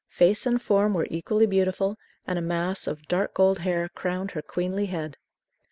[0.09, 1.95] Face and form were equally beautiful,
[2.25, 5.15] and a mass of "dark gold hair" crowned her "queenly head."